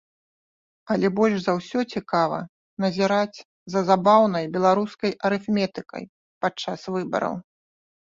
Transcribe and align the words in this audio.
Але 0.93 1.07
больш 1.17 1.35
за 1.41 1.53
ўсё 1.57 1.79
цікава 1.97 2.39
назіраць 2.85 3.37
за 3.73 3.79
забаўнай 3.89 4.45
беларускай 4.55 5.11
арыфметыкай 5.29 6.03
падчас 6.47 6.79
выбараў. 6.97 7.37